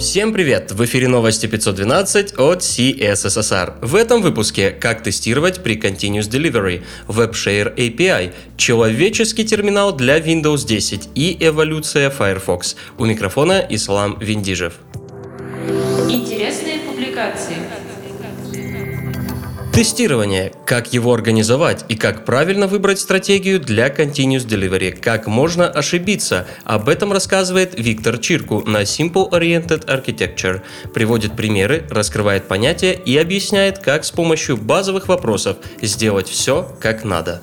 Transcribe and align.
Всем 0.00 0.32
привет! 0.32 0.72
В 0.72 0.82
эфире 0.86 1.08
новости 1.08 1.44
512 1.44 2.32
от 2.38 2.62
CSSR. 2.62 3.74
В 3.82 3.94
этом 3.94 4.22
выпуске 4.22 4.70
как 4.70 5.02
тестировать 5.02 5.62
при 5.62 5.76
Continuous 5.76 6.22
Delivery, 6.22 6.82
WebShare 7.06 7.76
API, 7.76 8.32
человеческий 8.56 9.44
терминал 9.44 9.94
для 9.94 10.18
Windows 10.18 10.66
10 10.66 11.10
и 11.14 11.36
эволюция 11.38 12.08
Firefox. 12.08 12.76
У 12.96 13.04
микрофона 13.04 13.66
Ислам 13.68 14.18
Виндижев. 14.18 14.72
Интересные 16.08 16.78
публикации. 16.78 17.56
Тестирование. 19.72 20.52
Как 20.66 20.92
его 20.92 21.14
организовать 21.14 21.84
и 21.88 21.94
как 21.94 22.24
правильно 22.24 22.66
выбрать 22.66 22.98
стратегию 22.98 23.60
для 23.60 23.88
Continuous 23.88 24.46
Delivery. 24.46 24.90
Как 24.92 25.26
можно 25.26 25.68
ошибиться. 25.68 26.46
Об 26.64 26.88
этом 26.88 27.12
рассказывает 27.12 27.78
Виктор 27.78 28.18
Чирку 28.18 28.62
на 28.66 28.82
Simple 28.82 29.30
Oriented 29.30 29.86
Architecture. 29.86 30.62
Приводит 30.92 31.36
примеры, 31.36 31.86
раскрывает 31.88 32.48
понятия 32.48 32.92
и 32.92 33.16
объясняет, 33.16 33.78
как 33.78 34.04
с 34.04 34.10
помощью 34.10 34.56
базовых 34.56 35.08
вопросов 35.08 35.56
сделать 35.80 36.28
все 36.28 36.76
как 36.80 37.04
надо. 37.04 37.40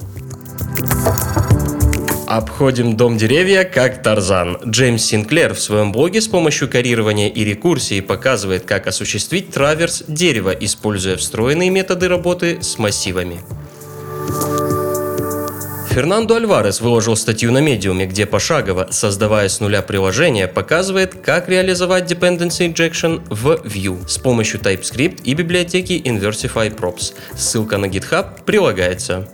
Обходим 2.27 2.97
дом 2.97 3.17
деревья 3.17 3.63
как 3.63 4.03
Тарзан. 4.03 4.57
Джеймс 4.65 5.01
Синклер 5.01 5.53
в 5.53 5.61
своем 5.61 5.93
блоге 5.93 6.19
с 6.19 6.27
помощью 6.27 6.67
карирования 6.67 7.29
и 7.29 7.45
рекурсии 7.45 8.01
показывает, 8.01 8.65
как 8.65 8.85
осуществить 8.85 9.51
траверс 9.51 10.03
дерева, 10.09 10.49
используя 10.51 11.15
встроенные 11.15 11.69
методы 11.69 12.09
работы 12.09 12.61
с 12.61 12.77
массивами. 12.77 13.39
Фернандо 15.89 16.35
Альварес 16.35 16.81
выложил 16.81 17.15
статью 17.15 17.53
на 17.53 17.59
медиуме, 17.59 18.05
где 18.05 18.25
пошагово, 18.25 18.89
создавая 18.91 19.47
с 19.47 19.61
нуля 19.61 19.81
приложение, 19.81 20.49
показывает, 20.49 21.15
как 21.15 21.47
реализовать 21.47 22.11
Dependency 22.11 22.71
Injection 22.71 23.23
в 23.29 23.65
Vue 23.65 24.05
с 24.05 24.17
помощью 24.17 24.59
TypeScript 24.59 25.21
и 25.23 25.33
библиотеки 25.33 25.93
Inversify 25.93 26.75
Props. 26.75 27.13
Ссылка 27.37 27.77
на 27.77 27.85
GitHub 27.85 28.43
прилагается. 28.45 29.29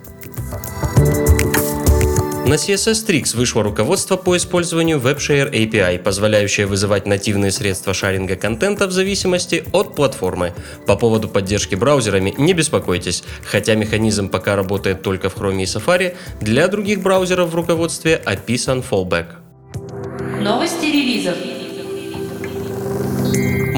На 2.45 2.55
CSS 2.55 3.07
Tricks 3.07 3.37
вышло 3.37 3.63
руководство 3.63 4.17
по 4.17 4.35
использованию 4.35 4.99
WebShare 4.99 5.49
API, 5.49 5.97
позволяющее 5.97 6.65
вызывать 6.65 7.07
нативные 7.07 7.51
средства 7.51 7.93
шаринга 7.93 8.35
контента 8.35 8.85
в 8.87 8.91
зависимости 8.91 9.63
от 9.71 9.95
платформы. 9.95 10.53
По 10.85 10.97
поводу 10.97 11.29
поддержки 11.29 11.75
браузерами 11.75 12.33
не 12.37 12.51
беспокойтесь, 12.51 13.23
хотя 13.45 13.75
механизм 13.75 14.27
пока 14.27 14.57
работает 14.57 15.01
только 15.03 15.29
в 15.29 15.37
Chrome 15.37 15.61
и 15.61 15.65
Safari, 15.65 16.17
для 16.41 16.67
других 16.67 17.01
браузеров 17.01 17.49
в 17.49 17.55
руководстве 17.55 18.17
описан 18.17 18.83
fallback. 18.91 19.27
Новости 20.41 20.85
релизов. 20.85 21.52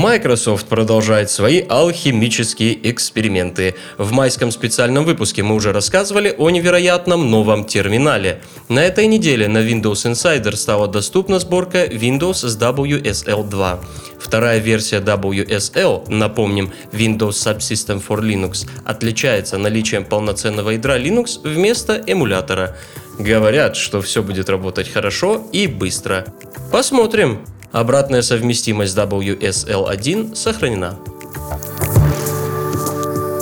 Microsoft 0.06 0.68
продолжает 0.68 1.32
свои 1.32 1.64
алхимические 1.68 2.92
эксперименты. 2.92 3.74
В 3.98 4.12
майском 4.12 4.52
специальном 4.52 5.04
выпуске 5.04 5.42
мы 5.42 5.56
уже 5.56 5.74
рассказывали 5.74 6.36
о 6.38 6.52
невероятном 6.52 7.32
новом 7.32 7.66
терминале. 7.66 8.40
На 8.70 8.84
этой 8.84 9.08
неделе 9.08 9.48
на 9.48 9.68
Windows 9.68 10.06
Insider 10.06 10.56
стала 10.58 10.88
доступна 10.88 11.40
сборка 11.40 11.86
Windows 11.86 12.48
с 12.48 12.56
WSL2. 12.56 13.80
Вторая 14.20 14.60
версия 14.60 15.00
WSL, 15.00 16.08
напомним, 16.08 16.72
Windows 16.92 17.30
Subsystem 17.30 18.00
for 18.08 18.22
Linux, 18.22 18.70
отличается 18.86 19.58
наличием 19.58 20.06
полноценного 20.06 20.70
ядра 20.70 21.00
Linux 21.00 21.40
вместо 21.44 21.96
эмулятора. 22.06 22.78
Говорят, 23.18 23.76
что 23.76 24.04
все 24.04 24.22
будет 24.22 24.50
работать 24.50 24.88
хорошо 24.88 25.48
и 25.52 25.66
быстро. 25.66 26.28
Посмотрим. 26.72 27.40
Обратная 27.76 28.22
совместимость 28.22 28.96
WSL1 28.96 30.34
сохранена. 30.34 30.98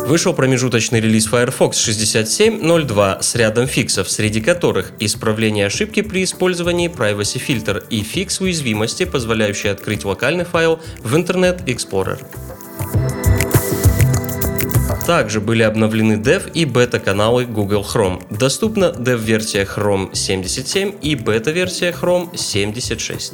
Вышел 0.07 0.33
промежуточный 0.33 0.99
релиз 0.99 1.27
Firefox 1.27 1.77
67.02 1.87 3.21
с 3.21 3.35
рядом 3.35 3.67
фиксов, 3.67 4.09
среди 4.09 4.41
которых 4.41 4.93
исправление 4.97 5.67
ошибки 5.67 6.01
при 6.01 6.23
использовании 6.23 6.89
Privacy 6.89 7.39
Filter 7.39 7.85
и 7.91 8.01
фикс 8.01 8.41
уязвимости, 8.41 9.05
позволяющий 9.05 9.67
открыть 9.67 10.03
локальный 10.03 10.45
файл 10.45 10.79
в 11.03 11.15
Internet 11.15 11.65
Explorer. 11.65 12.17
Также 15.05 15.41
были 15.41 15.61
обновлены 15.61 16.13
Dev 16.13 16.51
и 16.51 16.65
бета-каналы 16.65 17.45
Google 17.45 17.85
Chrome. 17.87 18.23
Доступна 18.31 18.85
Dev-версия 18.85 19.63
Chrome 19.63 20.15
77 20.15 20.93
и 21.03 21.13
бета-версия 21.13 21.91
Chrome 21.91 22.35
76. 22.35 23.33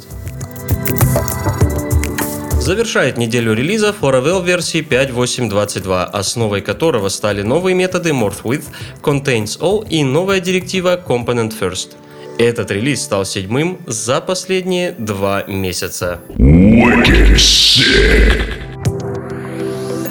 Завершает 2.60 3.16
неделю 3.16 3.54
релиза 3.54 3.94
Laravel 4.02 4.44
версии 4.44 4.86
5.8.22, 4.86 6.04
основой 6.04 6.60
которого 6.60 7.08
стали 7.08 7.40
новые 7.40 7.74
методы 7.74 8.10
MorphWidth, 8.10 8.66
Contains 9.02 9.58
All 9.60 9.88
и 9.88 10.04
новая 10.04 10.40
директива 10.40 11.02
Component 11.02 11.54
First. 11.58 11.96
Этот 12.38 12.70
релиз 12.70 13.02
стал 13.02 13.24
седьмым 13.24 13.78
за 13.86 14.20
последние 14.20 14.92
два 14.92 15.44
месяца. 15.44 16.20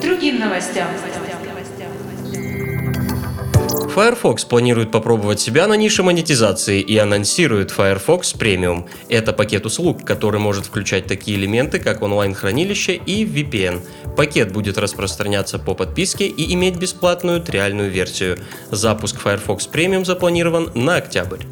Другим 0.02 0.40
новостям. 0.40 0.88
Firefox 3.90 4.46
планирует 4.46 4.92
попробовать 4.92 5.40
себя 5.40 5.68
на 5.68 5.74
нише 5.74 6.04
монетизации 6.04 6.80
и 6.80 6.96
анонсирует 6.98 7.72
Firefox 7.72 8.36
Premium. 8.36 8.88
Это 9.10 9.34
пакет 9.34 9.66
услуг, 9.66 10.06
который 10.06 10.40
может 10.40 10.68
включать 10.68 11.08
такие 11.08 11.38
элементы, 11.38 11.80
как 11.80 12.04
онлайн-хранилище 12.04 12.96
и 12.96 13.26
VPN. 13.26 13.82
Пакет 14.16 14.52
будет 14.54 14.78
распространяться 14.78 15.58
по 15.58 15.74
подписке 15.74 16.28
и 16.28 16.54
иметь 16.54 16.76
бесплатную 16.76 17.42
триальную 17.42 17.90
версию. 17.90 18.38
Запуск 18.70 19.20
Firefox 19.20 19.68
Premium 19.68 20.06
запланирован 20.06 20.72
на 20.76 20.98
октябрь. 20.98 21.44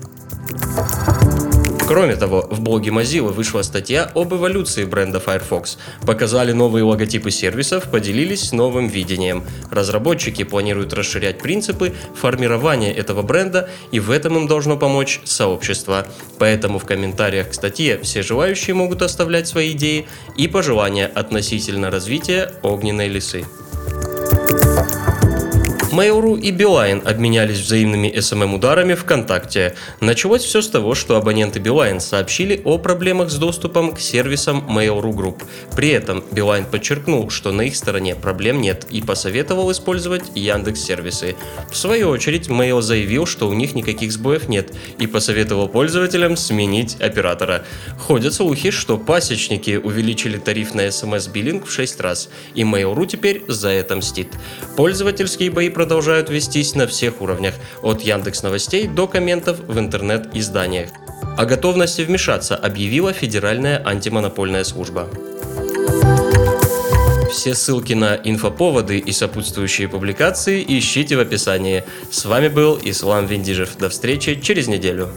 Кроме 1.88 2.18
того, 2.18 2.46
в 2.52 2.60
блоге 2.60 2.92
Mozilla 2.92 3.32
вышла 3.32 3.62
статья 3.62 4.12
об 4.14 4.34
эволюции 4.34 4.84
бренда 4.84 5.22
Firefox. 5.22 5.78
Показали 6.06 6.52
новые 6.52 6.84
логотипы 6.84 7.32
сервисов, 7.32 7.90
поделились 7.90 8.52
новым 8.52 8.90
видением. 8.90 9.46
Разработчики 9.72 10.44
планируют 10.44 10.92
расширять 10.92 11.40
принципы 11.40 11.94
формирования 12.14 12.94
этого 12.94 13.22
бренда, 13.22 13.70
и 13.92 14.02
в 14.02 14.12
этом 14.12 14.36
им 14.36 14.48
должно 14.48 14.76
помочь 14.76 15.22
сообщество. 15.24 16.06
Поэтому 16.40 16.78
в 16.78 16.84
комментариях 16.84 17.52
к 17.52 17.54
статье 17.54 17.98
все 18.00 18.22
желающие 18.22 18.74
могут 18.74 19.02
оставлять 19.02 19.48
свои 19.48 19.72
идеи 19.72 20.08
и 20.36 20.50
пожелания 20.50 21.06
относительно 21.06 21.90
развития 21.90 22.52
огненной 22.64 23.08
лисы. 23.08 23.46
Mail.ru 25.98 26.40
и 26.40 26.52
Beeline 26.52 27.04
обменялись 27.08 27.58
взаимными 27.58 28.08
SMM-ударами 28.16 28.94
ВКонтакте. 28.94 29.74
Началось 30.00 30.44
все 30.44 30.62
с 30.62 30.70
того, 30.70 30.94
что 30.94 31.16
абоненты 31.16 31.58
Beeline 31.58 32.00
сообщили 32.00 32.62
о 32.66 32.78
проблемах 32.78 33.32
с 33.32 33.38
доступом 33.38 33.96
к 33.96 34.00
сервисам 34.00 34.64
Mail.ru 34.70 35.12
Group. 35.12 35.42
При 35.76 35.90
этом 35.90 36.20
Beeline 36.30 36.70
подчеркнул, 36.70 37.32
что 37.32 37.52
на 37.52 37.64
их 37.64 37.76
стороне 37.76 38.14
проблем 38.14 38.62
нет 38.62 38.86
и 38.92 39.02
посоветовал 39.02 39.72
использовать 39.72 40.22
Яндекс 40.36 40.82
сервисы. 40.82 41.36
В 41.72 41.76
свою 41.76 42.10
очередь 42.10 42.48
Mail 42.48 42.84
заявил, 42.84 43.26
что 43.26 43.50
у 43.50 43.54
них 43.54 43.74
никаких 43.74 44.12
сбоев 44.12 44.48
нет 44.50 44.74
и 45.00 45.08
посоветовал 45.08 45.68
пользователям 45.68 46.38
сменить 46.38 47.02
оператора. 47.02 47.66
Ходят 47.98 48.36
слухи, 48.36 48.70
что 48.70 49.00
пасечники 49.00 49.82
увеличили 49.84 50.38
тариф 50.38 50.76
на 50.76 50.82
SMS-биллинг 50.82 51.66
в 51.66 51.72
6 51.72 52.00
раз, 52.02 52.30
и 52.54 52.62
Mail.ru 52.62 53.08
теперь 53.08 53.44
за 53.48 53.70
это 53.70 53.96
мстит. 53.96 54.28
Пользовательские 54.76 55.50
бои 55.50 55.72
продолжают 55.88 56.30
вестись 56.30 56.76
на 56.76 56.86
всех 56.86 57.22
уровнях, 57.22 57.54
от 57.82 58.02
Яндекс 58.02 58.44
Новостей 58.44 58.90
до 58.90 59.08
комментов 59.08 59.60
в 59.60 59.80
интернет-изданиях. 59.80 60.90
О 61.38 61.46
готовности 61.46 62.02
вмешаться 62.02 62.58
объявила 62.58 63.14
Федеральная 63.14 63.82
антимонопольная 63.88 64.66
служба. 64.66 65.08
Все 67.32 67.56
ссылки 67.56 67.94
на 67.94 68.16
инфоповоды 68.16 68.98
и 68.98 69.14
сопутствующие 69.14 69.88
публикации 69.88 70.62
ищите 70.68 71.16
в 71.16 71.22
описании. 71.22 71.86
С 72.12 72.26
вами 72.26 72.50
был 72.50 72.78
Ислам 72.84 73.26
Виндижев. 73.26 73.78
До 73.78 73.88
встречи 73.88 74.42
через 74.42 74.68
неделю. 74.68 75.08